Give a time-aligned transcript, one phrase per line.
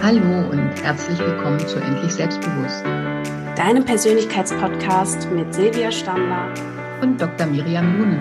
[0.00, 2.84] Hallo und herzlich willkommen zu Endlich Selbstbewusst.
[3.56, 6.54] Deinem Persönlichkeitspodcast mit Silvia Stammler
[7.02, 7.48] und Dr.
[7.48, 8.20] Miriam Lunen.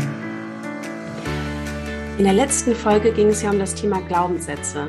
[2.18, 4.88] In der letzten Folge ging es ja um das Thema Glaubenssätze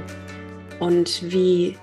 [0.80, 1.77] und wie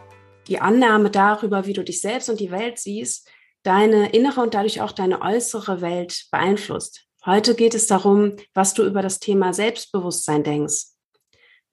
[0.47, 3.29] die Annahme darüber, wie du dich selbst und die Welt siehst,
[3.61, 7.05] deine innere und dadurch auch deine äußere Welt beeinflusst.
[7.23, 10.87] Heute geht es darum, was du über das Thema Selbstbewusstsein denkst.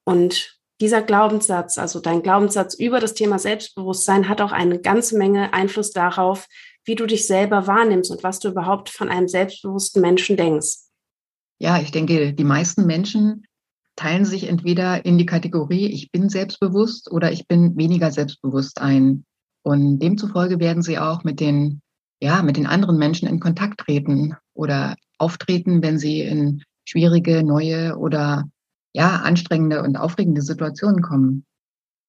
[0.04, 5.54] Und dieser Glaubenssatz, also dein Glaubenssatz über das Thema Selbstbewusstsein, hat auch eine ganze Menge
[5.54, 6.48] Einfluss darauf,
[6.84, 10.78] wie du dich selber wahrnimmst und was du überhaupt von einem selbstbewussten Menschen denkst.
[11.60, 13.44] Ja, ich denke, die meisten Menschen
[13.94, 19.24] teilen sich entweder in die Kategorie, ich bin selbstbewusst oder ich bin weniger selbstbewusst ein.
[19.62, 21.80] Und demzufolge werden sie auch mit den,
[22.20, 27.96] ja, mit den anderen Menschen in Kontakt treten oder auftreten, wenn sie in schwierige, neue
[27.96, 28.50] oder
[28.92, 31.46] ja, anstrengende und aufregende Situationen kommen.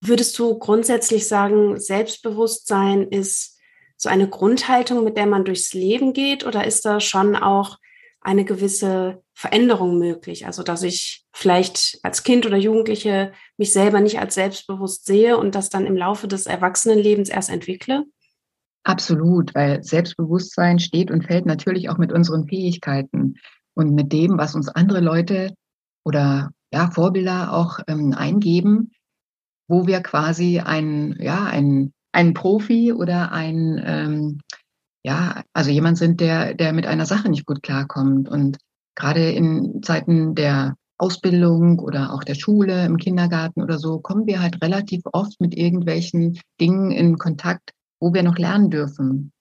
[0.02, 3.58] Würdest du grundsätzlich sagen, Selbstbewusstsein ist
[3.96, 7.78] so eine Grundhaltung, mit der man durchs Leben geht, oder ist da schon auch
[8.20, 10.46] eine gewisse Veränderung möglich?
[10.46, 15.56] Also, dass ich vielleicht als Kind oder Jugendliche mich selber nicht als selbstbewusst sehe und
[15.56, 18.06] das dann im Laufe des Erwachsenenlebens erst entwickle?
[18.84, 23.36] Absolut, weil Selbstbewusstsein steht und fällt natürlich auch mit unseren Fähigkeiten
[23.76, 25.54] und mit dem, was uns andere Leute
[26.04, 28.92] oder ja, Vorbilder auch ähm, eingeben,
[29.68, 34.42] wo wir quasi ein, ja, ein, ein Profi oder ein, ähm,
[35.06, 38.28] ja, also jemand sind, der, der mit einer Sache nicht gut klarkommt.
[38.28, 38.58] Und
[38.96, 44.42] gerade in Zeiten der Ausbildung oder auch der Schule, im Kindergarten oder so, kommen wir
[44.42, 49.32] halt relativ oft mit irgendwelchen Dingen in Kontakt, wo wir noch lernen dürfen.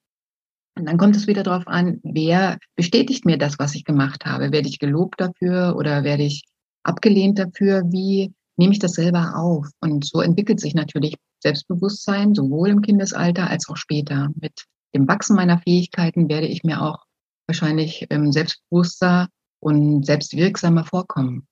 [0.77, 4.53] Und dann kommt es wieder darauf an, wer bestätigt mir das, was ich gemacht habe?
[4.53, 6.45] Werde ich gelobt dafür oder werde ich
[6.83, 9.69] abgelehnt dafür, wie nehme ich das selber auf?
[9.81, 14.31] Und so entwickelt sich natürlich Selbstbewusstsein, sowohl im Kindesalter als auch später.
[14.41, 17.05] Mit dem Wachsen meiner Fähigkeiten werde ich mir auch
[17.47, 19.29] wahrscheinlich ähm, selbstbewusster
[19.61, 21.47] und selbstwirksamer vorkommen.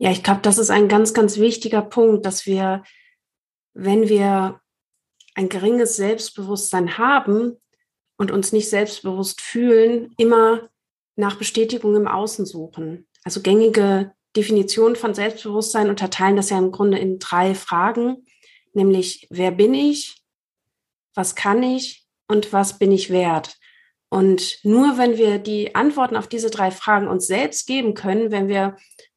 [0.00, 2.84] Ja, ich glaube, das ist ein ganz, ganz wichtiger Punkt, dass wir,
[3.74, 4.60] wenn wir
[5.34, 7.56] ein geringes Selbstbewusstsein haben
[8.16, 10.68] und uns nicht selbstbewusst fühlen, immer
[11.16, 13.06] nach Bestätigung im Außen suchen.
[13.24, 18.26] Also gängige Definitionen von Selbstbewusstsein unterteilen das ja im Grunde in drei Fragen,
[18.72, 20.22] nämlich wer bin ich,
[21.14, 23.56] was kann ich und was bin ich wert.
[24.10, 28.48] Und nur wenn wir die Antworten auf diese drei Fragen uns selbst geben können, wenn
[28.48, 28.76] wir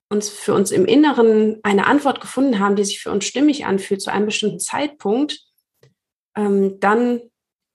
[0.10, 4.02] uns für uns im Inneren eine Antwort gefunden haben, die sich für uns stimmig anfühlt
[4.02, 5.40] zu einem bestimmten Zeitpunkt,
[6.36, 7.22] ähm, dann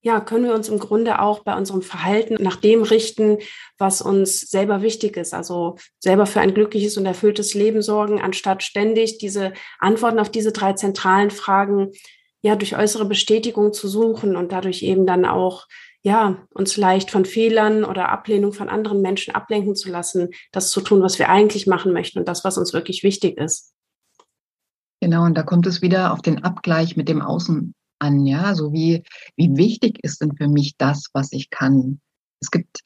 [0.07, 3.39] ja, können wir uns im Grunde auch bei unserem Verhalten nach dem richten,
[3.77, 5.35] was uns selber wichtig ist.
[5.35, 10.53] Also selber für ein glückliches und erfülltes Leben sorgen, anstatt ständig diese Antworten auf diese
[10.53, 11.91] drei zentralen Fragen
[12.41, 15.67] ja durch äußere Bestätigung zu suchen und dadurch eben dann auch
[16.03, 20.83] ja, uns leicht von Fehlern oder Ablehnung von anderen Menschen ablenken zu lassen, das zu
[20.83, 23.75] tun, was wir eigentlich machen möchten und das, was uns wirklich wichtig ist.
[25.01, 28.73] Genau, und da kommt es wieder auf den Abgleich mit dem Außen an, ja, so
[28.73, 29.03] wie,
[29.37, 32.01] wie wichtig ist denn für mich das, was ich kann?
[32.41, 32.81] Es gibt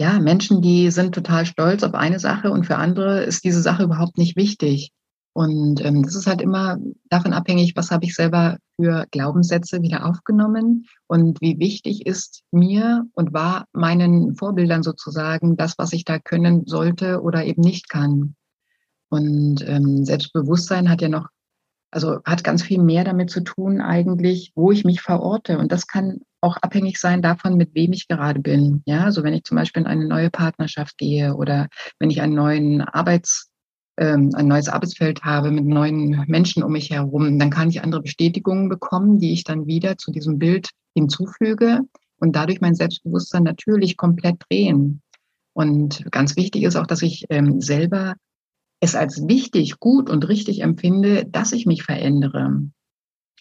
[0.00, 3.84] ja Menschen, die sind total stolz auf eine Sache und für andere ist diese Sache
[3.84, 4.92] überhaupt nicht wichtig.
[5.34, 6.76] Und ähm, das ist halt immer
[7.08, 13.06] davon abhängig, was habe ich selber für Glaubenssätze wieder aufgenommen und wie wichtig ist mir
[13.14, 18.34] und war meinen Vorbildern sozusagen das, was ich da können sollte oder eben nicht kann.
[19.08, 21.28] Und ähm, Selbstbewusstsein hat ja noch
[21.92, 25.58] also hat ganz viel mehr damit zu tun eigentlich, wo ich mich verorte.
[25.58, 28.82] Und das kann auch abhängig sein davon, mit wem ich gerade bin.
[28.86, 32.34] Ja, also wenn ich zum Beispiel in eine neue Partnerschaft gehe oder wenn ich einen
[32.34, 33.50] neuen Arbeits,
[33.98, 38.02] ähm, ein neues Arbeitsfeld habe mit neuen Menschen um mich herum, dann kann ich andere
[38.02, 41.80] Bestätigungen bekommen, die ich dann wieder zu diesem Bild hinzufüge
[42.18, 45.02] und dadurch mein Selbstbewusstsein natürlich komplett drehen.
[45.52, 48.14] Und ganz wichtig ist auch, dass ich ähm, selber
[48.82, 52.68] es als wichtig, gut und richtig empfinde, dass ich mich verändere.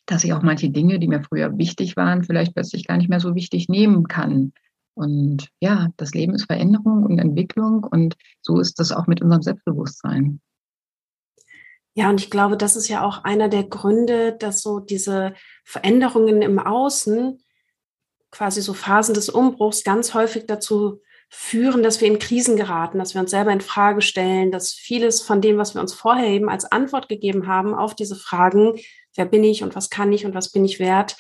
[0.06, 3.20] Dass ich auch manche Dinge, die mir früher wichtig waren, vielleicht plötzlich gar nicht mehr
[3.20, 4.54] so wichtig nehmen kann.
[4.94, 9.42] Und ja, das Leben ist Veränderung und Entwicklung und so ist das auch mit unserem
[9.42, 10.42] Selbstbewusstsein.
[11.96, 15.34] Ja, und ich glaube, das ist ja auch einer der Gründe, dass so diese
[15.66, 17.42] Veränderungen im Außen,
[18.30, 21.02] quasi so Phasen des Umbruchs, ganz häufig dazu
[21.34, 25.22] führen, dass wir in Krisen geraten, dass wir uns selber in Frage stellen, dass vieles
[25.22, 28.74] von dem, was wir uns vorher eben als Antwort gegeben haben auf diese Fragen,
[29.16, 31.16] wer bin ich und was kann ich und was bin ich wert,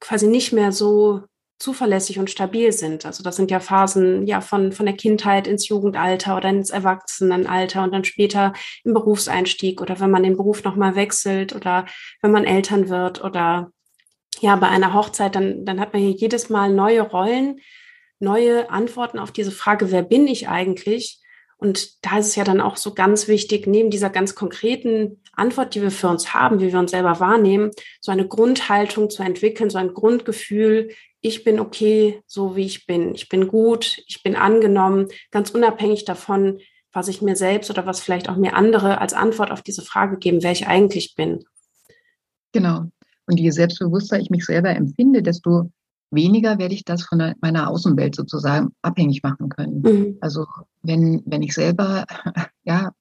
[0.00, 1.22] quasi nicht mehr so
[1.60, 3.06] zuverlässig und stabil sind.
[3.06, 7.84] Also das sind ja Phasen ja von, von der Kindheit ins Jugendalter oder ins Erwachsenenalter
[7.84, 11.86] und dann später im Berufseinstieg oder wenn man den Beruf nochmal wechselt oder
[12.20, 13.70] wenn man Eltern wird oder
[14.40, 17.60] ja, bei einer Hochzeit, dann, dann hat man hier jedes Mal neue Rollen,
[18.20, 21.20] neue Antworten auf diese Frage, wer bin ich eigentlich?
[21.56, 25.74] Und da ist es ja dann auch so ganz wichtig, neben dieser ganz konkreten Antwort,
[25.74, 27.70] die wir für uns haben, wie wir uns selber wahrnehmen,
[28.00, 30.90] so eine Grundhaltung zu entwickeln, so ein Grundgefühl,
[31.20, 33.14] ich bin okay, so wie ich bin.
[33.14, 36.60] Ich bin gut, ich bin angenommen, ganz unabhängig davon,
[36.92, 40.16] was ich mir selbst oder was vielleicht auch mir andere als Antwort auf diese Frage
[40.16, 41.44] geben, wer ich eigentlich bin.
[42.52, 42.86] Genau.
[43.26, 45.70] Und je selbstbewusster ich mich selber empfinde, desto
[46.10, 49.82] weniger werde ich das von meiner Außenwelt sozusagen abhängig machen können.
[49.82, 50.18] Mhm.
[50.20, 50.46] Also
[50.82, 52.04] wenn, wenn ich selber
[52.64, 52.92] ja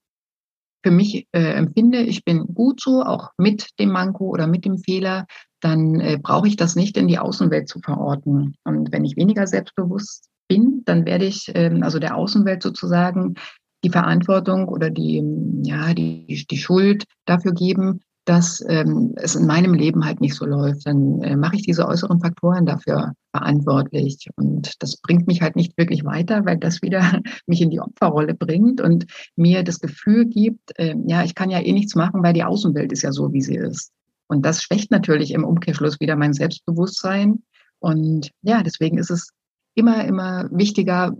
[0.83, 4.77] für mich äh, empfinde, ich bin gut so, auch mit dem Manko oder mit dem
[4.77, 5.25] Fehler,
[5.59, 8.55] dann äh, brauche ich das nicht in die Außenwelt zu verorten.
[8.63, 13.35] Und wenn ich weniger selbstbewusst bin, dann werde ich äh, also der Außenwelt sozusagen
[13.83, 15.23] die Verantwortung oder die,
[15.63, 20.45] ja, die, die Schuld dafür geben, dass ähm, es in meinem Leben halt nicht so
[20.45, 24.29] läuft, dann äh, mache ich diese äußeren Faktoren dafür verantwortlich.
[24.35, 28.35] Und das bringt mich halt nicht wirklich weiter, weil das wieder mich in die Opferrolle
[28.35, 32.33] bringt und mir das Gefühl gibt, äh, ja, ich kann ja eh nichts machen, weil
[32.33, 33.91] die Außenwelt ist ja so, wie sie ist.
[34.27, 37.41] Und das schwächt natürlich im Umkehrschluss wieder mein Selbstbewusstsein.
[37.79, 39.31] Und ja, deswegen ist es
[39.73, 41.15] immer, immer wichtiger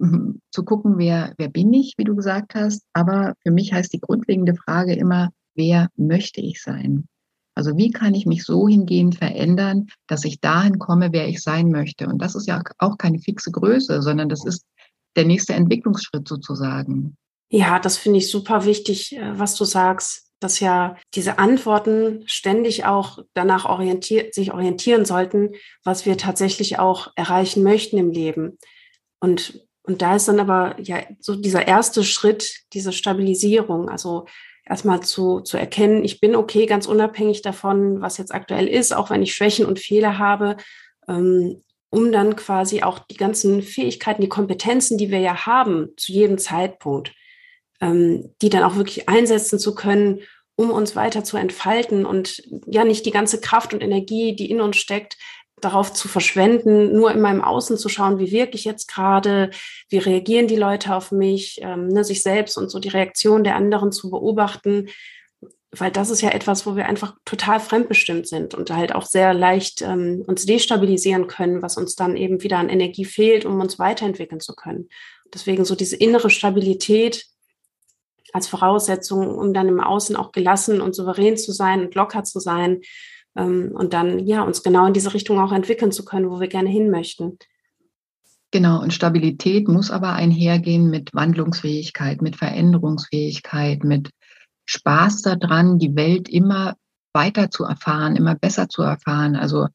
[0.52, 2.84] zu gucken, wer, wer bin ich, wie du gesagt hast.
[2.94, 5.30] Aber für mich heißt die grundlegende Frage immer,
[5.60, 7.08] wer möchte ich sein?
[7.54, 11.70] Also wie kann ich mich so hingehend verändern, dass ich dahin komme, wer ich sein
[11.70, 12.08] möchte?
[12.08, 14.66] Und das ist ja auch keine fixe Größe, sondern das ist
[15.18, 17.18] der nächste Entwicklungsschritt sozusagen.
[17.52, 22.86] Ja, das finde ich super wichtig, äh, was du sagst, dass ja diese Antworten ständig
[22.86, 25.50] auch danach orientiert, sich orientieren sollten,
[25.84, 28.58] was wir tatsächlich auch erreichen möchten im Leben.
[29.20, 33.90] Und, und da ist dann aber ja so dieser erste Schritt, diese Stabilisierung.
[33.90, 34.28] Also
[34.70, 39.10] erstmal zu, zu erkennen, ich bin okay, ganz unabhängig davon, was jetzt aktuell ist, auch
[39.10, 40.58] wenn ich Schwächen und Fehler habe,
[41.08, 46.12] ähm, um dann quasi auch die ganzen Fähigkeiten, die Kompetenzen, die wir ja haben zu
[46.12, 47.14] jedem Zeitpunkt,
[47.82, 50.20] ähm, die dann auch wirklich einsetzen zu können,
[50.56, 54.62] um uns weiter zu entfalten und ja nicht die ganze Kraft und Energie, die in
[54.62, 55.18] uns steckt,
[55.62, 59.50] darauf zu verschwenden, nur in meinem Außen zu schauen, wie wirke ich jetzt gerade,
[59.90, 63.56] wie reagieren die Leute auf mich, ähm, ne, sich selbst und so die Reaktion der
[63.56, 64.88] anderen zu beobachten,
[65.72, 69.34] weil das ist ja etwas, wo wir einfach total fremdbestimmt sind und halt auch sehr
[69.34, 73.78] leicht ähm, uns destabilisieren können, was uns dann eben wieder an Energie fehlt, um uns
[73.78, 74.90] weiterentwickeln zu können.
[75.32, 77.28] Deswegen so diese innere Stabilität
[78.34, 82.40] als Voraussetzung, um dann im Außen auch gelassen und souverän zu sein und locker zu
[82.40, 82.82] sein,
[83.36, 86.70] und dann ja uns genau in diese Richtung auch entwickeln zu können, wo wir gerne
[86.70, 87.38] hin möchten.
[88.52, 94.10] Genau, und Stabilität muss aber einhergehen mit Wandlungsfähigkeit, mit Veränderungsfähigkeit, mit
[94.66, 96.76] Spaß daran, die Welt immer
[97.14, 99.36] weiter zu erfahren, immer besser zu erfahren.
[99.36, 99.68] Also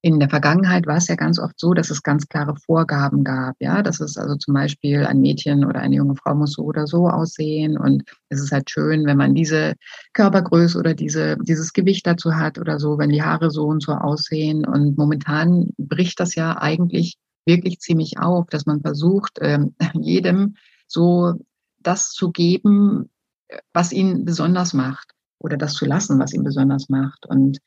[0.00, 3.56] in der Vergangenheit war es ja ganz oft so, dass es ganz klare Vorgaben gab.
[3.58, 6.86] Ja, dass es also zum Beispiel ein Mädchen oder eine junge Frau muss so oder
[6.86, 7.76] so aussehen.
[7.76, 9.74] Und es ist halt schön, wenn man diese
[10.12, 13.92] Körpergröße oder diese, dieses Gewicht dazu hat oder so, wenn die Haare so und so
[13.92, 14.64] aussehen.
[14.64, 20.54] Und momentan bricht das ja eigentlich wirklich ziemlich auf, dass man versucht, ähm, jedem
[20.86, 21.34] so
[21.80, 23.10] das zu geben,
[23.72, 27.26] was ihn besonders macht oder das zu lassen, was ihn besonders macht.
[27.26, 27.58] Und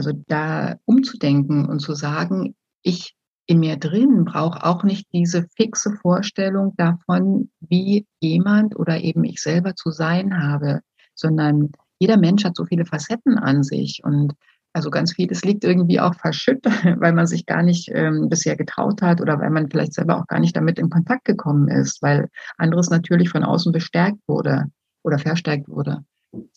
[0.00, 3.14] also da umzudenken und zu sagen, ich
[3.46, 9.42] in mir drin brauche auch nicht diese fixe Vorstellung davon, wie jemand oder eben ich
[9.42, 10.80] selber zu sein habe,
[11.14, 14.32] sondern jeder Mensch hat so viele Facetten an sich und
[14.72, 19.02] also ganz vieles liegt irgendwie auch verschüttet, weil man sich gar nicht ähm, bisher getraut
[19.02, 22.30] hat oder weil man vielleicht selber auch gar nicht damit in Kontakt gekommen ist, weil
[22.56, 24.64] anderes natürlich von außen bestärkt wurde
[25.02, 26.04] oder verstärkt wurde.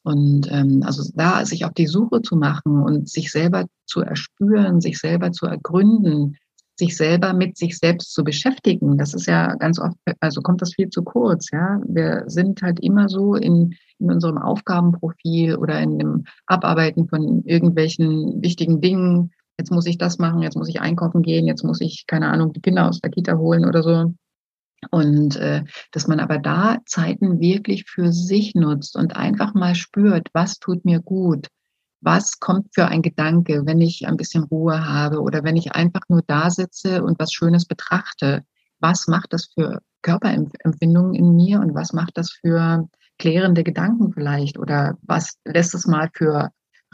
[0.03, 4.81] Und ähm, also da sich auf die Suche zu machen und sich selber zu erspüren,
[4.81, 6.37] sich selber zu ergründen,
[6.75, 10.73] sich selber mit sich selbst zu beschäftigen, das ist ja ganz oft, also kommt das
[10.73, 11.79] viel zu kurz, ja.
[11.87, 18.41] Wir sind halt immer so in, in unserem Aufgabenprofil oder in dem Abarbeiten von irgendwelchen
[18.41, 19.31] wichtigen Dingen.
[19.59, 22.53] Jetzt muss ich das machen, jetzt muss ich einkaufen gehen, jetzt muss ich, keine Ahnung,
[22.53, 24.13] die Kinder aus der Kita holen oder so.
[24.91, 30.29] Und äh, dass man aber da Zeiten wirklich für sich nutzt und einfach mal spürt,
[30.33, 31.47] was tut mir gut,
[32.01, 36.01] was kommt für ein Gedanke, wenn ich ein bisschen Ruhe habe oder wenn ich einfach
[36.09, 38.43] nur da sitze und was Schönes betrachte.
[38.79, 44.57] Was macht das für Körperempfindungen in mir und was macht das für klärende Gedanken vielleicht
[44.57, 46.49] oder was lässt es mal für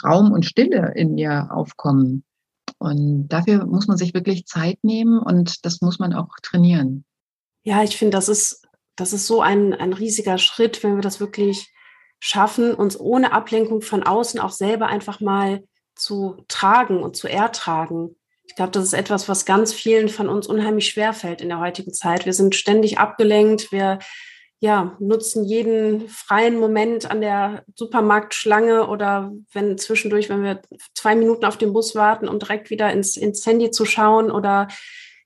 [0.05, 2.23] Raum und Stille in mir aufkommen?
[2.77, 7.03] Und dafür muss man sich wirklich Zeit nehmen und das muss man auch trainieren.
[7.63, 11.19] Ja, ich finde, das ist, das ist so ein, ein riesiger Schritt, wenn wir das
[11.19, 11.73] wirklich
[12.19, 15.63] schaffen, uns ohne Ablenkung von außen auch selber einfach mal
[15.95, 18.15] zu tragen und zu ertragen.
[18.43, 21.59] Ich glaube, das ist etwas, was ganz vielen von uns unheimlich schwer fällt in der
[21.59, 22.25] heutigen Zeit.
[22.25, 23.71] Wir sind ständig abgelenkt.
[23.71, 23.99] Wir
[24.61, 30.61] ja, nutzen jeden freien Moment an der Supermarktschlange oder wenn zwischendurch, wenn wir
[30.93, 34.67] zwei Minuten auf den Bus warten, um direkt wieder ins, ins Handy zu schauen oder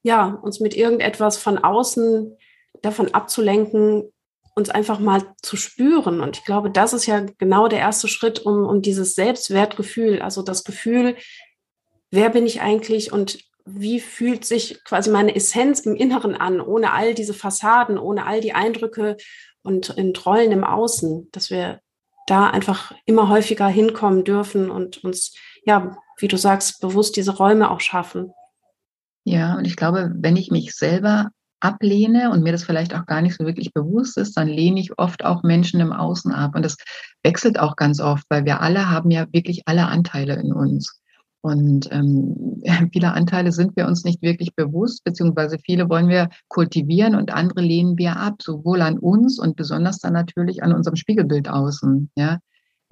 [0.04, 2.38] ja, uns mit irgendetwas von außen
[2.82, 4.12] davon abzulenken,
[4.56, 6.22] uns einfach mal zu spüren.
[6.22, 10.44] Und ich glaube, das ist ja genau der erste Schritt, um, um dieses Selbstwertgefühl, also
[10.44, 11.16] das Gefühl,
[12.12, 16.92] wer bin ich eigentlich und wie fühlt sich quasi meine Essenz im Inneren an, ohne
[16.92, 19.18] all diese Fassaden, ohne all die Eindrücke
[19.64, 19.96] und
[20.26, 21.80] Rollen im Außen, dass wir
[22.28, 25.34] da einfach immer häufiger hinkommen dürfen und uns,
[25.66, 28.34] ja, wie du sagst, bewusst diese Räume auch schaffen.
[29.26, 31.30] Ja, und ich glaube, wenn ich mich selber
[31.64, 35.00] ablehne und mir das vielleicht auch gar nicht so wirklich bewusst ist, dann lehne ich
[35.00, 36.56] oft auch Menschen im Außen ab.
[36.56, 36.76] Und das
[37.24, 41.00] wechselt auch ganz oft, weil wir alle haben ja wirklich alle Anteile in uns.
[41.42, 42.62] Und ähm,
[42.92, 47.62] viele Anteile sind wir uns nicht wirklich bewusst, beziehungsweise viele wollen wir kultivieren und andere
[47.62, 52.10] lehnen wir ab, sowohl an uns und besonders dann natürlich an unserem Spiegelbild außen.
[52.18, 52.40] Ja?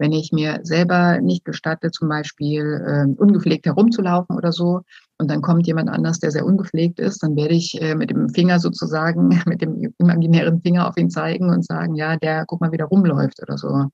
[0.01, 4.81] Wenn ich mir selber nicht gestatte, zum Beispiel äh, ungepflegt herumzulaufen oder so,
[5.19, 8.29] und dann kommt jemand anders, der sehr ungepflegt ist, dann werde ich äh, mit dem
[8.29, 12.71] Finger sozusagen, mit dem imaginären Finger auf ihn zeigen und sagen, ja, der, guck mal,
[12.71, 13.85] wie der rumläuft oder so.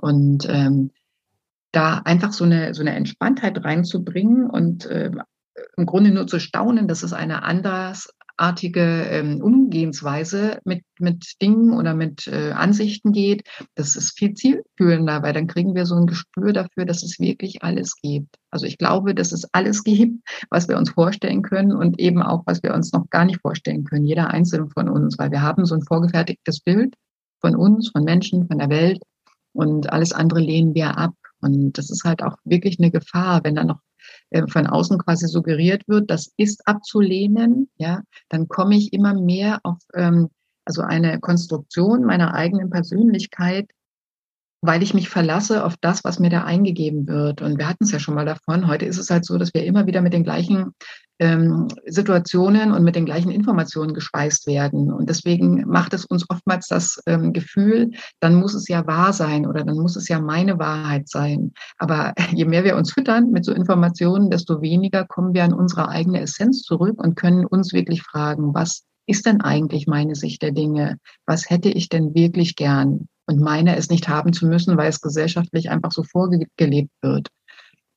[0.00, 0.90] Und ähm,
[1.70, 5.12] da einfach so eine, so eine Entspanntheit reinzubringen und äh,
[5.76, 7.44] im Grunde nur zu staunen, dass es eine
[8.36, 13.46] andersartige ähm, Umgehensweise mit, mit Dingen oder mit äh, Ansichten geht.
[13.74, 17.62] Das ist viel zielführender, weil dann kriegen wir so ein Gespür dafür, dass es wirklich
[17.62, 18.36] alles gibt.
[18.50, 22.42] Also ich glaube, dass es alles gibt, was wir uns vorstellen können und eben auch,
[22.46, 25.64] was wir uns noch gar nicht vorstellen können, jeder einzelne von uns, weil wir haben
[25.64, 26.94] so ein vorgefertigtes Bild
[27.40, 29.02] von uns, von Menschen, von der Welt
[29.52, 31.14] und alles andere lehnen wir ab.
[31.40, 33.80] Und das ist halt auch wirklich eine Gefahr, wenn da noch
[34.30, 39.60] äh, von außen quasi suggeriert wird, das ist abzulehnen, ja, dann komme ich immer mehr
[39.62, 40.28] auf ähm,
[40.64, 43.70] also eine Konstruktion meiner eigenen Persönlichkeit,
[44.62, 47.42] weil ich mich verlasse auf das, was mir da eingegeben wird.
[47.42, 48.66] Und wir hatten es ja schon mal davon.
[48.66, 50.72] Heute ist es halt so, dass wir immer wieder mit den gleichen
[51.18, 54.92] ähm, Situationen und mit den gleichen Informationen gespeist werden.
[54.92, 59.46] Und deswegen macht es uns oftmals das ähm, Gefühl, dann muss es ja wahr sein
[59.46, 61.52] oder dann muss es ja meine Wahrheit sein.
[61.78, 65.88] Aber je mehr wir uns füttern mit so Informationen, desto weniger kommen wir an unsere
[65.88, 70.52] eigene Essenz zurück und können uns wirklich fragen, was ist denn eigentlich meine Sicht der
[70.52, 70.98] Dinge?
[71.26, 73.08] Was hätte ich denn wirklich gern?
[73.26, 77.28] und meine es nicht haben zu müssen, weil es gesellschaftlich einfach so vorgelebt wird.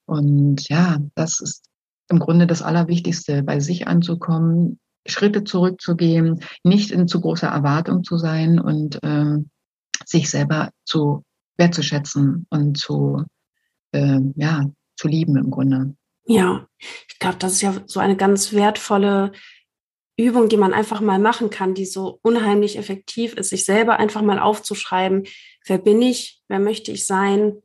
[0.05, 1.65] Und ja, das ist
[2.09, 8.17] im Grunde das Allerwichtigste, bei sich anzukommen, Schritte zurückzugehen, nicht in zu großer Erwartung zu
[8.17, 9.49] sein und ähm,
[10.05, 11.23] sich selber zu
[11.57, 13.23] wertzuschätzen und zu,
[13.91, 15.95] äh, ja, zu lieben im Grunde.
[16.25, 19.31] Ja, ich glaube, das ist ja so eine ganz wertvolle
[20.17, 24.21] Übung, die man einfach mal machen kann, die so unheimlich effektiv ist, sich selber einfach
[24.21, 25.25] mal aufzuschreiben,
[25.65, 27.61] wer bin ich, wer möchte ich sein,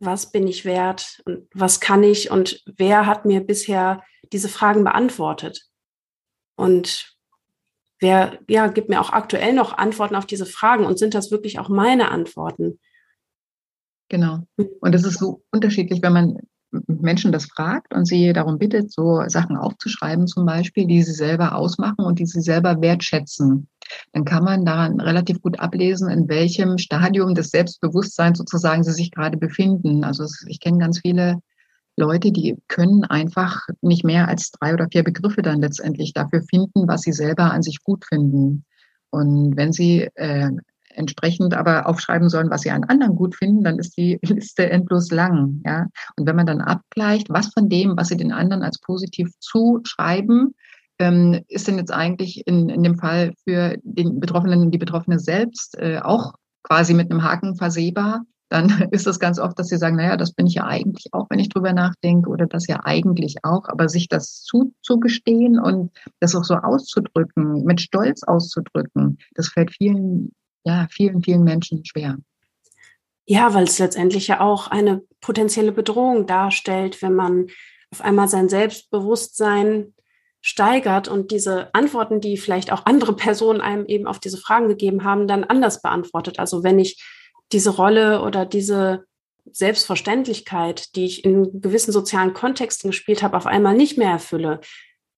[0.00, 4.02] was bin ich wert und was kann ich und wer hat mir bisher
[4.32, 5.66] diese Fragen beantwortet.
[6.56, 7.16] Und
[8.00, 11.58] wer, ja, gibt mir auch aktuell noch Antworten auf diese Fragen und sind das wirklich
[11.58, 12.78] auch meine Antworten?
[14.08, 14.40] Genau.
[14.80, 16.38] Und es ist so unterschiedlich, wenn man
[16.86, 21.54] Menschen das fragt und sie darum bittet, so Sachen aufzuschreiben zum Beispiel, die sie selber
[21.54, 23.68] ausmachen und die sie selber wertschätzen,
[24.12, 29.10] dann kann man daran relativ gut ablesen, in welchem Stadium des Selbstbewusstseins sozusagen sie sich
[29.10, 30.04] gerade befinden.
[30.04, 31.40] Also ich kenne ganz viele
[31.96, 36.86] Leute, die können einfach nicht mehr als drei oder vier Begriffe dann letztendlich dafür finden,
[36.86, 38.64] was sie selber an sich gut finden.
[39.10, 40.50] Und wenn Sie äh,
[40.98, 45.10] entsprechend aber aufschreiben sollen, was sie an anderen gut finden, dann ist die Liste endlos
[45.10, 45.62] lang.
[45.64, 45.86] Ja?
[46.16, 50.54] Und wenn man dann abgleicht, was von dem, was sie den anderen als positiv zuschreiben,
[50.98, 55.76] ähm, ist denn jetzt eigentlich in, in dem Fall für den Betroffenen, die Betroffene selbst
[55.78, 59.96] äh, auch quasi mit einem Haken versehbar, dann ist es ganz oft, dass sie sagen,
[59.96, 63.36] naja, das bin ich ja eigentlich auch, wenn ich drüber nachdenke, oder das ja eigentlich
[63.44, 69.72] auch, aber sich das zuzugestehen und das auch so auszudrücken, mit Stolz auszudrücken, das fällt
[69.72, 70.32] vielen
[70.68, 72.18] ja, vielen, vielen Menschen schwer.
[73.26, 77.46] Ja, weil es letztendlich ja auch eine potenzielle Bedrohung darstellt, wenn man
[77.90, 79.94] auf einmal sein Selbstbewusstsein
[80.40, 85.04] steigert und diese Antworten, die vielleicht auch andere Personen einem eben auf diese Fragen gegeben
[85.04, 86.38] haben, dann anders beantwortet.
[86.38, 87.02] Also wenn ich
[87.52, 89.04] diese Rolle oder diese
[89.50, 94.60] Selbstverständlichkeit, die ich in gewissen sozialen Kontexten gespielt habe, auf einmal nicht mehr erfülle,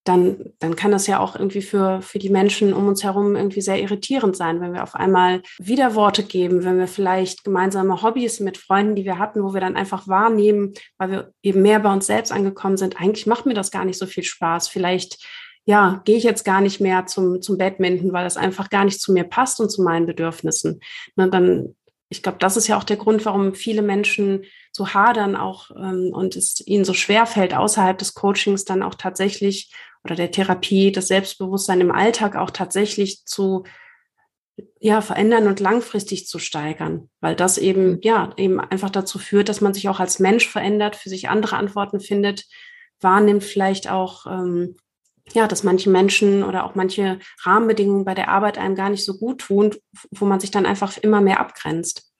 [0.03, 3.61] dann, dann kann das ja auch irgendwie für, für die Menschen um uns herum irgendwie
[3.61, 8.57] sehr irritierend sein, wenn wir auf einmal Widerworte geben, wenn wir vielleicht gemeinsame Hobbys mit
[8.57, 12.07] Freunden, die wir hatten, wo wir dann einfach wahrnehmen, weil wir eben mehr bei uns
[12.07, 14.67] selbst angekommen sind, eigentlich macht mir das gar nicht so viel Spaß.
[14.67, 15.23] Vielleicht
[15.65, 18.99] ja, gehe ich jetzt gar nicht mehr zum, zum Badminton, weil das einfach gar nicht
[18.99, 20.79] zu mir passt und zu meinen Bedürfnissen.
[21.15, 21.75] Na, dann,
[22.11, 26.11] ich glaube, das ist ja auch der Grund, warum viele Menschen so hadern auch ähm,
[26.13, 30.91] und es ihnen so schwer fällt, außerhalb des Coachings dann auch tatsächlich oder der Therapie
[30.91, 33.63] das Selbstbewusstsein im Alltag auch tatsächlich zu
[34.79, 39.61] ja, verändern und langfristig zu steigern, weil das eben, ja, eben einfach dazu führt, dass
[39.61, 42.45] man sich auch als Mensch verändert, für sich andere Antworten findet,
[42.99, 44.75] wahrnimmt vielleicht auch ähm,
[45.35, 49.17] ja, dass manche Menschen oder auch manche Rahmenbedingungen bei der Arbeit einem gar nicht so
[49.17, 49.75] gut tun,
[50.11, 52.11] wo man sich dann einfach immer mehr abgrenzt.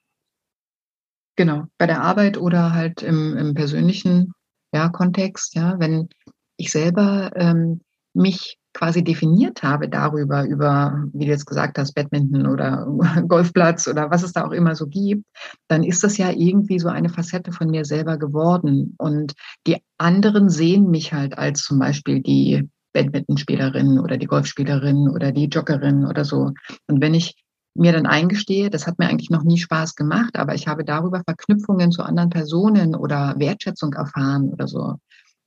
[1.36, 4.32] Genau, bei der Arbeit oder halt im, im persönlichen
[4.72, 6.08] ja, Kontext, ja, wenn
[6.56, 7.80] ich selber ähm,
[8.14, 12.86] mich quasi definiert habe darüber, über, wie du jetzt gesagt hast, Badminton oder
[13.28, 15.24] Golfplatz oder was es da auch immer so gibt,
[15.68, 18.94] dann ist das ja irgendwie so eine Facette von mir selber geworden.
[18.98, 19.34] Und
[19.66, 25.46] die anderen sehen mich halt als zum Beispiel die Badmintonspielerin oder die Golfspielerin oder die
[25.46, 26.52] Joggerin oder so.
[26.86, 27.34] Und wenn ich
[27.74, 31.22] mir dann eingestehe, das hat mir eigentlich noch nie Spaß gemacht, aber ich habe darüber
[31.24, 34.96] Verknüpfungen zu anderen Personen oder Wertschätzung erfahren oder so,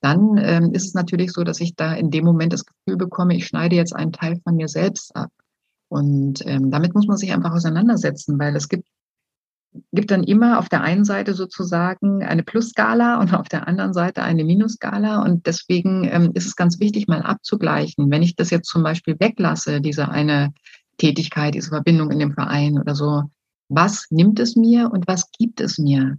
[0.02, 3.36] dann ähm, ist es natürlich so, dass ich da in dem Moment das Gefühl bekomme,
[3.36, 5.30] ich schneide jetzt einen Teil von mir selbst ab.
[5.88, 8.88] Und ähm, damit muss man sich einfach auseinandersetzen, weil es gibt
[9.92, 14.24] gibt dann immer auf der einen Seite sozusagen eine Plusskala und auf der anderen Seite
[14.24, 15.24] eine Minusskala.
[15.24, 18.12] Und deswegen ähm, ist es ganz wichtig, mal abzugleichen.
[18.12, 20.54] Wenn ich das jetzt zum Beispiel weglasse, diese eine
[20.98, 23.24] Tätigkeit, diese Verbindung in dem Verein oder so,
[23.70, 26.18] was nimmt es mir und was gibt es mir?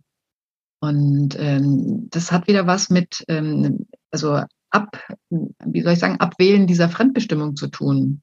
[0.81, 4.99] Und ähm, das hat wieder was mit, ähm, also ab,
[5.31, 8.23] wie soll ich sagen, Abwählen dieser Fremdbestimmung zu tun.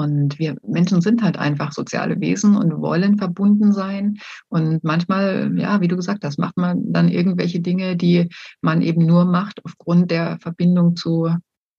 [0.00, 4.18] Und wir Menschen sind halt einfach soziale Wesen und wollen verbunden sein.
[4.48, 8.30] Und manchmal, ja, wie du gesagt hast, macht man dann irgendwelche Dinge, die
[8.62, 11.28] man eben nur macht aufgrund der Verbindung zu,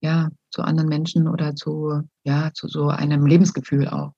[0.00, 4.12] ja, zu anderen Menschen oder zu, ja, zu so einem Lebensgefühl auch.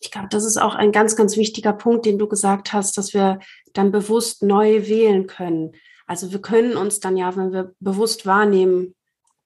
[0.00, 3.14] Ich glaube, das ist auch ein ganz, ganz wichtiger Punkt, den du gesagt hast, dass
[3.14, 3.38] wir
[3.74, 5.72] dann bewusst neu wählen können.
[6.06, 8.94] Also wir können uns dann ja, wenn wir bewusst wahrnehmen,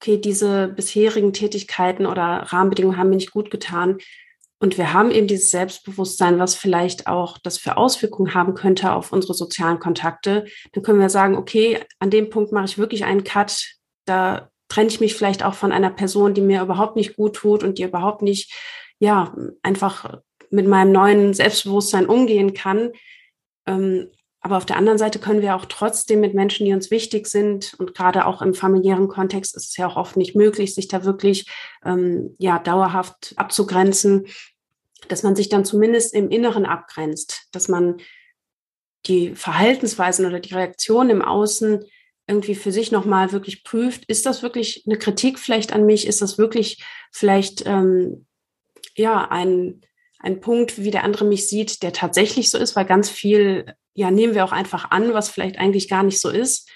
[0.03, 3.99] okay, diese bisherigen Tätigkeiten oder Rahmenbedingungen haben mir nicht gut getan.
[4.59, 9.13] Und wir haben eben dieses Selbstbewusstsein, was vielleicht auch das für Auswirkungen haben könnte auf
[9.13, 10.45] unsere sozialen Kontakte.
[10.73, 13.75] Dann können wir sagen, okay, an dem Punkt mache ich wirklich einen Cut.
[14.05, 17.63] Da trenne ich mich vielleicht auch von einer Person, die mir überhaupt nicht gut tut
[17.63, 18.53] und die überhaupt nicht,
[18.99, 22.91] ja, einfach mit meinem neuen Selbstbewusstsein umgehen kann.
[23.65, 24.11] Ähm,
[24.43, 27.73] aber auf der anderen Seite können wir auch trotzdem mit Menschen, die uns wichtig sind
[27.79, 31.05] und gerade auch im familiären Kontext ist es ja auch oft nicht möglich, sich da
[31.05, 31.47] wirklich
[31.85, 34.27] ähm, ja dauerhaft abzugrenzen,
[35.07, 38.01] dass man sich dann zumindest im Inneren abgrenzt, dass man
[39.05, 41.85] die Verhaltensweisen oder die Reaktionen im Außen
[42.27, 46.05] irgendwie für sich nochmal wirklich prüft, ist das wirklich eine Kritik vielleicht an mich?
[46.05, 48.25] Ist das wirklich vielleicht ähm,
[48.95, 49.81] ja ein,
[50.23, 54.11] ein Punkt, wie der andere mich sieht, der tatsächlich so ist, weil ganz viel ja,
[54.11, 56.69] nehmen wir auch einfach an, was vielleicht eigentlich gar nicht so ist.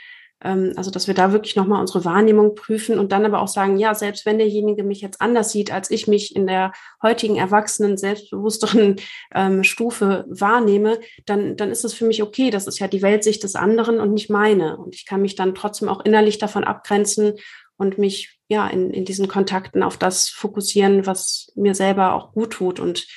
[0.44, 3.78] Ähm, also, dass wir da wirklich nochmal unsere Wahrnehmung prüfen und dann aber auch sagen,
[3.78, 7.98] ja, selbst wenn derjenige mich jetzt anders sieht, als ich mich in der heutigen erwachsenen,
[7.98, 8.98] selbstbewussteren
[9.34, 12.52] ähm, Stufe wahrnehme, dann, dann ist es für mich okay.
[12.52, 14.78] Das ist ja die Weltsicht des anderen und nicht meine.
[14.78, 17.34] Und ich kann mich dann trotzdem auch innerlich davon abgrenzen
[17.78, 22.54] und mich ja in, in diesen Kontakten auf das fokussieren, was mir selber auch gut
[22.54, 23.08] tut und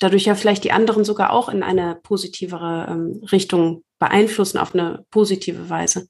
[0.00, 5.04] dadurch ja vielleicht die anderen sogar auch in eine positivere ähm, Richtung beeinflussen, auf eine
[5.10, 6.08] positive Weise.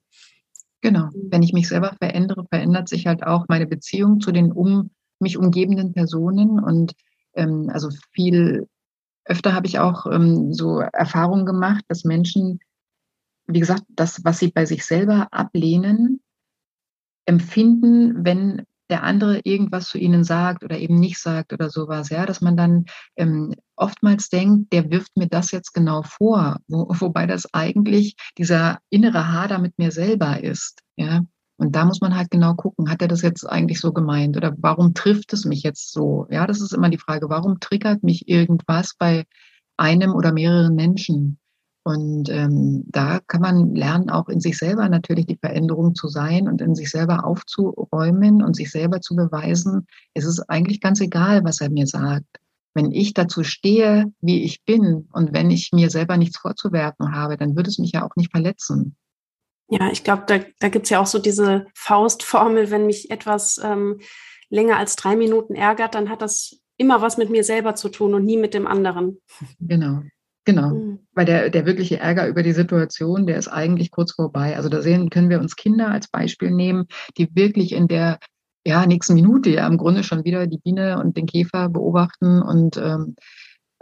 [0.81, 1.07] Genau.
[1.07, 1.29] Mhm.
[1.31, 5.37] Wenn ich mich selber verändere, verändert sich halt auch meine Beziehung zu den um mich
[5.37, 6.59] umgebenden Personen.
[6.59, 6.93] Und
[7.35, 8.67] ähm, also viel
[9.27, 12.61] öfter habe ich auch ähm, so Erfahrungen gemacht, dass Menschen,
[13.47, 16.21] wie gesagt, das, was sie bei sich selber ablehnen,
[17.27, 22.27] empfinden, wenn der andere irgendwas zu ihnen sagt oder eben nicht sagt oder sowas, ja,
[22.27, 27.27] dass man dann ähm, oftmals denkt, der wirft mir das jetzt genau vor, wo, wobei
[27.27, 31.23] das eigentlich dieser innere Hader mit mir selber ist, ja.
[31.57, 34.55] Und da muss man halt genau gucken, hat er das jetzt eigentlich so gemeint oder
[34.57, 36.27] warum trifft es mich jetzt so?
[36.31, 39.25] Ja, das ist immer die Frage, warum triggert mich irgendwas bei
[39.77, 41.39] einem oder mehreren Menschen?
[41.83, 46.49] Und ähm, da kann man lernen, auch in sich selber natürlich die Veränderung zu sein
[46.49, 51.45] und in sich selber aufzuräumen und sich selber zu beweisen, es ist eigentlich ganz egal,
[51.45, 52.40] was er mir sagt.
[52.75, 57.37] Wenn ich dazu stehe, wie ich bin und wenn ich mir selber nichts vorzuwerfen habe,
[57.37, 58.97] dann würde es mich ja auch nicht verletzen.
[59.69, 63.61] Ja, ich glaube, da, da gibt es ja auch so diese Faustformel, wenn mich etwas
[63.63, 64.01] ähm,
[64.49, 68.15] länger als drei Minuten ärgert, dann hat das immer was mit mir selber zu tun
[68.15, 69.21] und nie mit dem anderen.
[69.61, 70.03] Genau.
[70.47, 71.01] Genau, mhm.
[71.13, 74.57] weil der, der wirkliche Ärger über die Situation, der ist eigentlich kurz vorbei.
[74.57, 76.87] Also da sehen, können wir uns Kinder als Beispiel nehmen,
[77.19, 78.19] die wirklich in der
[78.71, 82.77] ja, nächsten Minute ja im Grunde schon wieder die Biene und den Käfer beobachten und
[82.77, 83.17] ähm,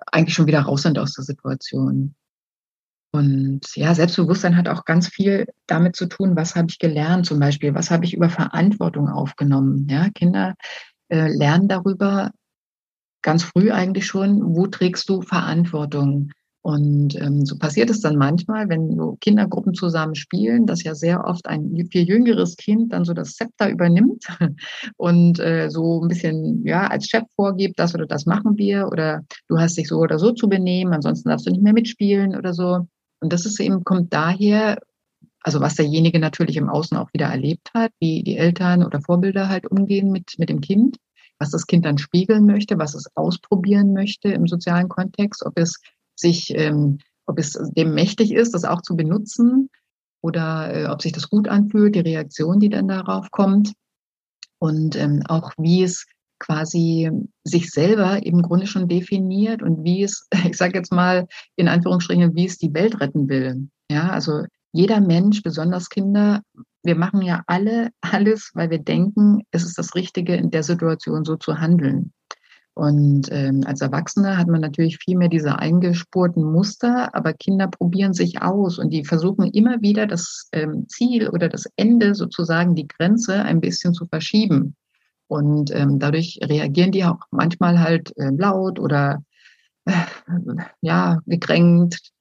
[0.07, 2.14] eigentlich schon wieder raus sind aus der Situation.
[3.11, 7.38] Und ja, Selbstbewusstsein hat auch ganz viel damit zu tun, was habe ich gelernt zum
[7.38, 9.87] Beispiel, was habe ich über Verantwortung aufgenommen.
[9.90, 10.55] Ja, Kinder
[11.09, 12.31] äh, lernen darüber
[13.20, 16.31] ganz früh eigentlich schon, wo trägst du Verantwortung.
[16.62, 21.25] Und ähm, so passiert es dann manchmal, wenn so Kindergruppen zusammen spielen, dass ja sehr
[21.25, 24.27] oft ein viel jüngeres Kind dann so das Zepter übernimmt
[24.97, 29.23] und äh, so ein bisschen ja als Chef vorgibt, das oder das machen wir oder
[29.49, 32.53] du hast dich so oder so zu benehmen, ansonsten darfst du nicht mehr mitspielen oder
[32.53, 32.87] so.
[33.21, 34.79] Und das ist eben kommt daher,
[35.42, 39.49] also was derjenige natürlich im Außen auch wieder erlebt hat, wie die Eltern oder Vorbilder
[39.49, 40.97] halt umgehen mit mit dem Kind,
[41.38, 45.81] was das Kind dann spiegeln möchte, was es ausprobieren möchte im sozialen Kontext, ob es
[46.18, 49.70] sich, ähm, ob es dem mächtig ist, das auch zu benutzen
[50.22, 53.72] oder äh, ob sich das gut anfühlt, die Reaktion, die dann darauf kommt
[54.59, 56.07] und ähm, auch wie es
[56.40, 57.11] quasi
[57.44, 61.26] sich selber im Grunde schon definiert und wie es, ich sage jetzt mal
[61.57, 63.68] in Anführungsstrichen, wie es die Welt retten will.
[63.90, 66.42] Ja, also jeder Mensch, besonders Kinder,
[66.85, 71.24] wir machen ja alle alles, weil wir denken, es ist das Richtige, in der Situation
[71.24, 72.12] so zu handeln.
[72.78, 78.12] Und ähm, als Erwachsener hat man natürlich viel mehr diese eingespurten Muster, aber Kinder probieren
[78.14, 82.86] sich aus und die versuchen immer wieder das ähm, Ziel oder das Ende sozusagen die
[82.86, 84.76] Grenze ein bisschen zu verschieben.
[85.26, 89.24] Und ähm, dadurch reagieren die auch manchmal halt äh, laut oder
[89.84, 89.92] äh,
[90.80, 92.12] ja gekränkt,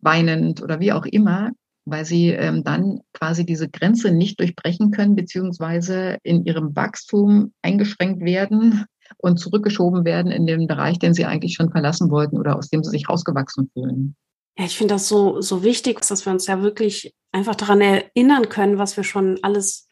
[0.00, 1.52] weinend oder wie auch immer,
[1.86, 8.22] weil sie ähm, dann quasi diese Grenze nicht durchbrechen können, beziehungsweise in ihrem Wachstum eingeschränkt
[8.22, 8.84] werden
[9.18, 12.82] und zurückgeschoben werden in den Bereich, den sie eigentlich schon verlassen wollten oder aus dem
[12.82, 14.16] sie sich rausgewachsen fühlen.
[14.58, 18.48] Ja, ich finde das so, so wichtig, dass wir uns ja wirklich einfach daran erinnern
[18.48, 19.88] können, was wir schon alles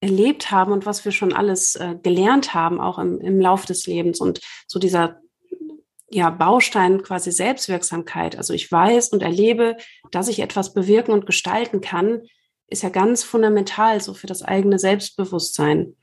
[0.00, 3.86] erlebt haben und was wir schon alles äh, gelernt haben, auch im, im Lauf des
[3.86, 4.20] Lebens.
[4.20, 5.20] Und so dieser
[6.10, 8.36] ja, Baustein quasi Selbstwirksamkeit.
[8.36, 9.76] Also ich weiß und erlebe,
[10.10, 12.22] dass ich etwas bewirken und gestalten kann,
[12.68, 15.96] ist ja ganz fundamental so für das eigene Selbstbewusstsein.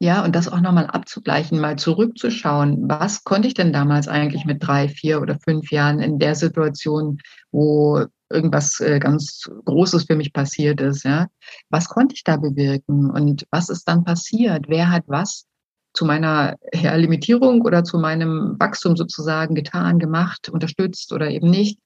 [0.00, 2.88] Ja, und das auch nochmal abzugleichen, mal zurückzuschauen.
[2.88, 7.18] Was konnte ich denn damals eigentlich mit drei, vier oder fünf Jahren in der Situation,
[7.50, 11.26] wo irgendwas äh, ganz Großes für mich passiert ist, ja?
[11.70, 13.10] Was konnte ich da bewirken?
[13.10, 14.66] Und was ist dann passiert?
[14.68, 15.46] Wer hat was
[15.94, 21.78] zu meiner ja, Limitierung oder zu meinem Wachstum sozusagen getan, gemacht, unterstützt oder eben nicht?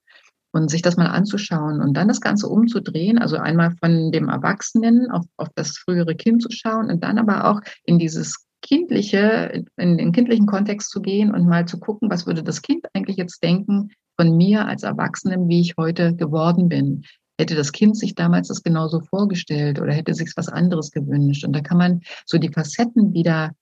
[0.53, 5.11] Und sich das mal anzuschauen und dann das Ganze umzudrehen, also einmal von dem Erwachsenen
[5.11, 9.99] auf, auf das frühere Kind zu schauen und dann aber auch in dieses kindliche, in
[9.99, 13.43] den kindlichen Kontext zu gehen und mal zu gucken, was würde das Kind eigentlich jetzt
[13.43, 17.03] denken von mir als Erwachsenem, wie ich heute geworden bin.
[17.39, 21.45] Hätte das Kind sich damals das genauso vorgestellt oder hätte sich was anderes gewünscht?
[21.45, 23.53] Und da kann man so die Facetten wieder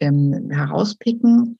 [0.00, 1.58] ähm, herauspicken,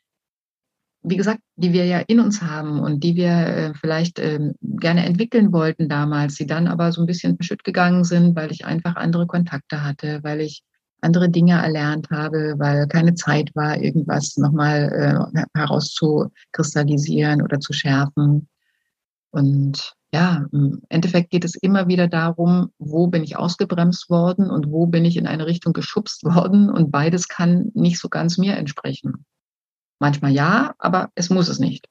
[1.09, 5.07] wie gesagt, die wir ja in uns haben und die wir äh, vielleicht äh, gerne
[5.07, 8.97] entwickeln wollten damals, die dann aber so ein bisschen verschütt gegangen sind, weil ich einfach
[8.97, 10.65] andere Kontakte hatte, weil ich
[11.03, 18.49] andere Dinge erlernt habe, weil keine Zeit war, irgendwas nochmal äh, herauszukristallisieren oder zu schärfen.
[19.31, 24.73] Und ja, im Endeffekt geht es immer wieder darum, wo bin ich ausgebremst worden und
[24.73, 26.69] wo bin ich in eine Richtung geschubst worden.
[26.69, 29.25] Und beides kann nicht so ganz mir entsprechen.
[29.99, 31.89] Manchmal ja, aber es muss es nicht.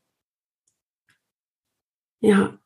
[2.19, 2.57] Ja.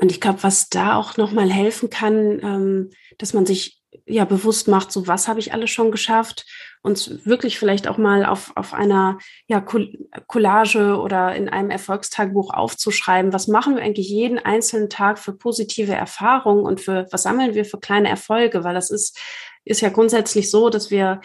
[0.00, 4.68] Und ich glaube, was da auch nochmal helfen kann, ähm, dass man sich ja bewusst
[4.68, 6.46] macht, so was habe ich alles schon geschafft
[6.82, 13.32] und wirklich vielleicht auch mal auf, auf einer ja, Collage oder in einem Erfolgstagebuch aufzuschreiben,
[13.32, 17.64] was machen wir eigentlich jeden einzelnen Tag für positive Erfahrungen und für was sammeln wir
[17.64, 19.18] für kleine Erfolge, weil das ist,
[19.64, 21.20] ist ja grundsätzlich so, dass wir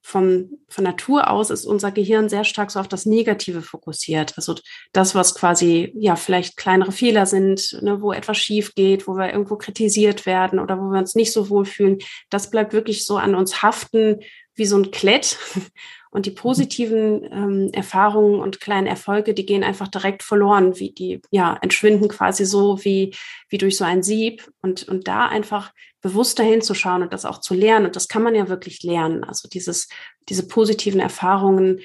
[0.00, 4.34] vom, von Natur aus ist unser Gehirn sehr stark so auf das Negative fokussiert.
[4.36, 4.54] Also
[4.92, 9.32] das, was quasi, ja, vielleicht kleinere Fehler sind, ne, wo etwas schief geht, wo wir
[9.32, 11.98] irgendwo kritisiert werden oder wo wir uns nicht so wohlfühlen,
[12.30, 14.20] das bleibt wirklich so an uns haften
[14.54, 15.38] wie so ein Klett.
[16.10, 21.20] Und die positiven ähm, Erfahrungen und kleinen Erfolge, die gehen einfach direkt verloren, wie die,
[21.30, 23.14] ja, entschwinden quasi so wie,
[23.50, 24.50] wie durch so ein Sieb.
[24.62, 27.86] Und, und da einfach bewusster hinzuschauen und das auch zu lernen.
[27.86, 29.24] Und das kann man ja wirklich lernen.
[29.24, 29.88] Also dieses,
[30.28, 31.80] diese positiven Erfahrungen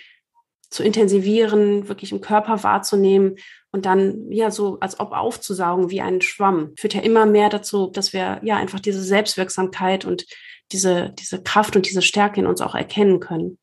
[0.70, 3.36] zu intensivieren, wirklich im Körper wahrzunehmen
[3.72, 6.74] und dann ja so als ob aufzusaugen wie ein Schwamm.
[6.78, 10.26] Führt ja immer mehr dazu, dass wir ja einfach diese Selbstwirksamkeit und
[10.72, 13.58] diese, diese Kraft und diese Stärke in uns auch erkennen können.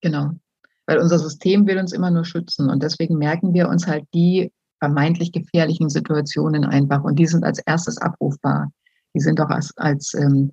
[0.00, 0.30] Genau.
[0.86, 2.70] Weil unser System will uns immer nur schützen.
[2.70, 7.02] Und deswegen merken wir uns halt die vermeintlich gefährlichen Situationen einfach.
[7.02, 8.70] Und die sind als erstes abrufbar.
[9.16, 10.52] Die sind auch als, als ähm,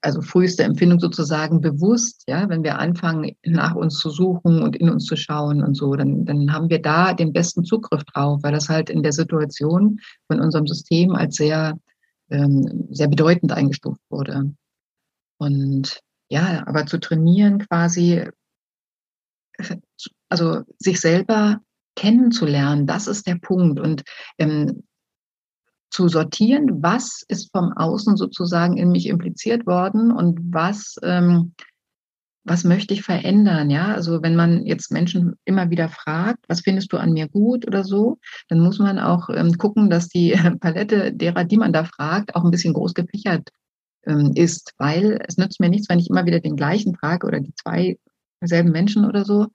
[0.00, 4.88] also früheste Empfindung sozusagen bewusst, ja, wenn wir anfangen, nach uns zu suchen und in
[4.88, 8.52] uns zu schauen und so, dann, dann haben wir da den besten Zugriff drauf, weil
[8.52, 11.78] das halt in der Situation von unserem System als sehr,
[12.30, 14.54] ähm, sehr bedeutend eingestuft wurde.
[15.38, 18.24] Und ja, aber zu trainieren quasi,
[20.28, 21.60] also sich selber
[21.96, 23.80] kennenzulernen, das ist der Punkt.
[23.80, 24.04] Und
[24.38, 24.84] ähm,
[25.90, 31.54] zu sortieren, was ist vom Außen sozusagen in mich impliziert worden und was, ähm,
[32.44, 33.94] was möchte ich verändern, ja?
[33.94, 37.84] Also wenn man jetzt Menschen immer wieder fragt, was findest du an mir gut oder
[37.84, 42.34] so, dann muss man auch ähm, gucken, dass die Palette derer, die man da fragt,
[42.34, 43.50] auch ein bisschen groß gefächert
[44.06, 47.40] ähm, ist, weil es nützt mir nichts, wenn ich immer wieder den gleichen frage oder
[47.40, 47.98] die zwei
[48.40, 49.48] selben Menschen oder so,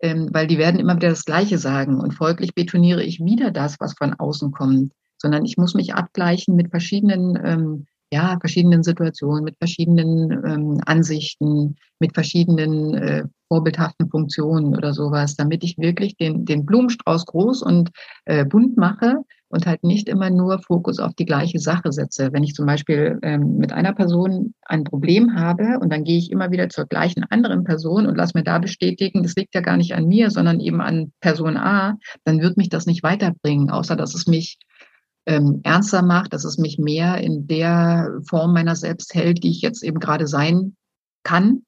[0.00, 3.78] ähm, weil die werden immer wieder das Gleiche sagen und folglich betoniere ich wieder das,
[3.78, 9.42] was von außen kommt, sondern ich muss mich abgleichen mit verschiedenen ähm, ja, verschiedenen Situationen,
[9.42, 16.44] mit verschiedenen ähm, Ansichten, mit verschiedenen äh, vorbildhaften Funktionen oder sowas, damit ich wirklich den,
[16.44, 17.90] den Blumenstrauß groß und
[18.26, 19.16] äh, bunt mache
[19.48, 22.30] und halt nicht immer nur Fokus auf die gleiche Sache setze.
[22.32, 26.30] Wenn ich zum Beispiel ähm, mit einer Person ein Problem habe und dann gehe ich
[26.30, 29.78] immer wieder zur gleichen anderen Person und lass mir da bestätigen, das liegt ja gar
[29.78, 33.96] nicht an mir, sondern eben an Person A, dann wird mich das nicht weiterbringen, außer
[33.96, 34.58] dass es mich
[35.26, 39.62] ähm, ernster macht, dass es mich mehr in der Form meiner selbst hält, die ich
[39.62, 40.76] jetzt eben gerade sein
[41.22, 41.64] kann.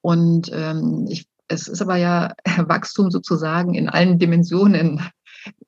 [0.00, 5.02] Und ähm, ich, es ist aber ja Wachstum sozusagen in allen Dimensionen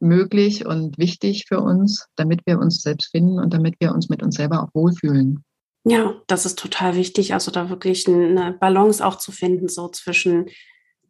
[0.01, 4.23] möglich und wichtig für uns, damit wir uns selbst finden und damit wir uns mit
[4.23, 5.45] uns selber auch wohlfühlen.
[5.85, 7.35] Ja, das ist total wichtig.
[7.35, 10.47] Also da wirklich eine Balance auch zu finden, so zwischen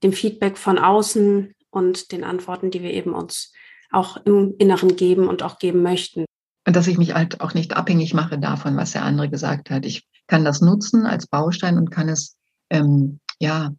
[0.02, 3.52] dem Feedback von außen und den Antworten, die wir eben uns
[3.90, 6.24] auch im Inneren geben und auch geben möchten.
[6.66, 9.86] Und dass ich mich halt auch nicht abhängig mache davon, was der andere gesagt hat.
[9.86, 12.36] Ich kann das nutzen als Baustein und kann es
[12.70, 13.72] ähm, ja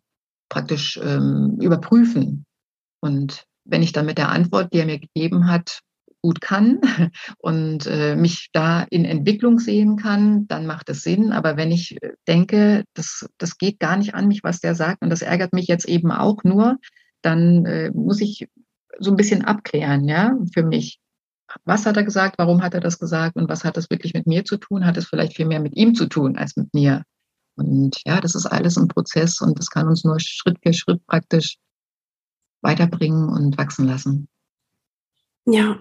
[0.50, 2.46] praktisch ähm, überprüfen.
[3.02, 5.82] Und wenn ich dann mit der Antwort, die er mir gegeben hat,
[6.22, 6.80] gut kann
[7.38, 11.32] und äh, mich da in Entwicklung sehen kann, dann macht es Sinn.
[11.32, 15.02] Aber wenn ich äh, denke, das, das geht gar nicht an mich, was der sagt,
[15.02, 16.78] und das ärgert mich jetzt eben auch nur,
[17.22, 18.48] dann äh, muss ich
[19.00, 21.00] so ein bisschen abklären, ja, für mich.
[21.64, 22.38] Was hat er gesagt?
[22.38, 23.36] Warum hat er das gesagt?
[23.36, 24.86] Und was hat das wirklich mit mir zu tun?
[24.86, 27.04] Hat es vielleicht viel mehr mit ihm zu tun als mit mir?
[27.56, 31.06] Und ja, das ist alles ein Prozess und das kann uns nur Schritt für Schritt
[31.08, 31.58] praktisch
[32.62, 34.28] weiterbringen und wachsen lassen.
[35.46, 35.80] Ja.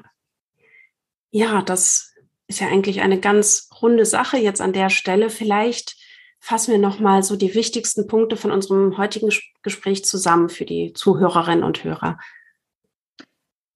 [1.30, 2.14] Ja, das
[2.46, 5.28] ist ja eigentlich eine ganz runde Sache jetzt an der Stelle.
[5.28, 5.96] Vielleicht
[6.38, 9.30] fassen wir nochmal so die wichtigsten Punkte von unserem heutigen
[9.62, 12.18] Gespräch zusammen für die Zuhörerinnen und Hörer.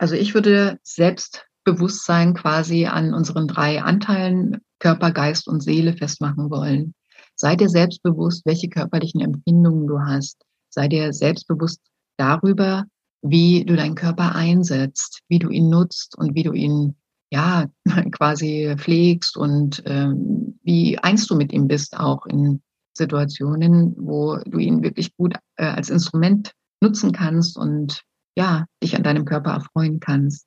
[0.00, 6.94] Also ich würde Selbstbewusstsein quasi an unseren drei Anteilen Körper, Geist und Seele festmachen wollen.
[7.36, 10.42] Sei dir selbstbewusst, welche körperlichen Empfindungen du hast.
[10.70, 11.82] Sei dir selbstbewusst
[12.16, 12.84] darüber,
[13.20, 16.96] wie du deinen Körper einsetzt, wie du ihn nutzt und wie du ihn
[17.30, 17.66] ja
[18.10, 22.62] quasi pflegst und ähm, wie eins du mit ihm bist, auch in
[22.94, 28.02] Situationen, wo du ihn wirklich gut äh, als Instrument nutzen kannst und
[28.36, 30.46] ja, dich an deinem Körper erfreuen kannst.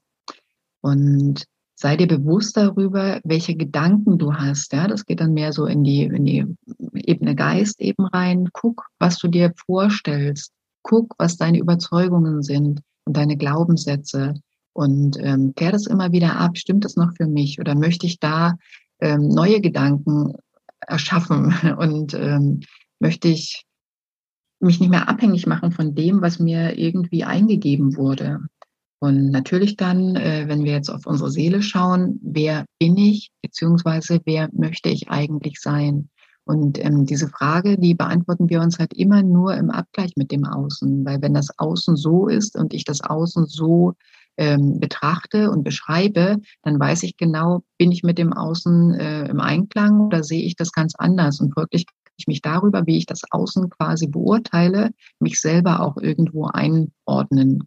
[0.82, 4.74] Und sei dir bewusst darüber, welche Gedanken du hast.
[4.74, 6.46] Ja, das geht dann mehr so in die, in die
[6.94, 8.50] Ebene Geist eben rein.
[8.54, 10.52] Guck, was du dir vorstellst.
[10.82, 14.36] Guck, was deine Überzeugungen sind und deine Glaubenssätze.
[14.74, 16.58] Und ähm, klär das immer wieder ab.
[16.58, 17.60] Stimmt das noch für mich?
[17.60, 18.56] Oder möchte ich da
[19.00, 20.34] ähm, neue Gedanken
[20.80, 21.54] erschaffen?
[21.78, 22.62] Und ähm,
[23.00, 23.66] möchte ich
[24.66, 28.40] mich nicht mehr abhängig machen von dem, was mir irgendwie eingegeben wurde.
[29.00, 34.22] Und natürlich dann, äh, wenn wir jetzt auf unsere Seele schauen, wer bin ich, beziehungsweise
[34.24, 36.10] wer möchte ich eigentlich sein?
[36.46, 40.46] Und ähm, diese Frage, die beantworten wir uns halt immer nur im Abgleich mit dem
[40.46, 43.94] Außen, weil wenn das Außen so ist und ich das Außen so
[44.38, 49.40] ähm, betrachte und beschreibe, dann weiß ich genau, bin ich mit dem Außen äh, im
[49.40, 51.40] Einklang oder sehe ich das ganz anders?
[51.40, 51.86] Und folglich
[52.24, 57.64] ich mich darüber, wie ich das Außen quasi beurteile, mich selber auch irgendwo einordnen.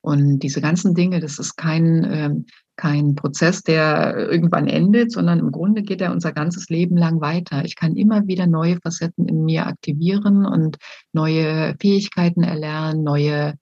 [0.00, 2.30] Und diese ganzen Dinge, das ist kein, äh,
[2.76, 7.64] kein Prozess, der irgendwann endet, sondern im Grunde geht er unser ganzes Leben lang weiter.
[7.64, 10.76] Ich kann immer wieder neue Facetten in mir aktivieren und
[11.12, 13.54] neue Fähigkeiten erlernen, neue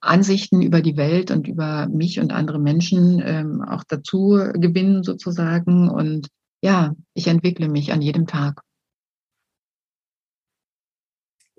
[0.00, 5.90] Ansichten über die Welt und über mich und andere Menschen ähm, auch dazu gewinnen sozusagen.
[5.90, 6.28] Und
[6.62, 8.62] ja, ich entwickle mich an jedem Tag.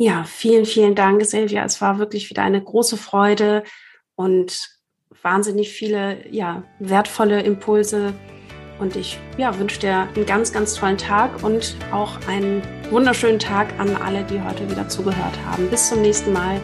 [0.02, 1.64] Ja, vielen, vielen Dank, Silvia.
[1.64, 3.64] Es war wirklich wieder eine große Freude
[4.16, 4.68] und
[5.22, 8.12] wahnsinnig viele ja, wertvolle Impulse.
[8.80, 13.80] Und ich ja, wünsche dir einen ganz, ganz tollen Tag und auch einen wunderschönen Tag
[13.80, 15.70] an alle, die heute wieder zugehört haben.
[15.70, 16.60] Bis zum nächsten Mal.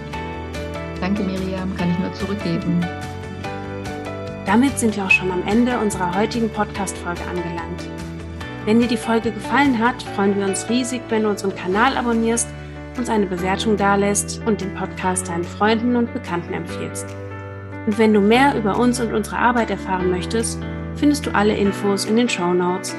[1.00, 2.84] Danke, Miriam, kann ich nur zurückgeben.
[4.48, 7.88] Damit sind wir auch schon am Ende unserer heutigen Podcast-Folge angelangt.
[8.66, 12.48] Wenn dir die Folge gefallen hat, freuen wir uns riesig, wenn du unseren Kanal abonnierst,
[12.98, 17.06] uns eine Bewertung dalässt und den Podcast deinen Freunden und Bekannten empfiehlst.
[17.86, 20.60] Und wenn du mehr über uns und unsere Arbeit erfahren möchtest,
[20.96, 22.96] findest du alle Infos in den Show Notes.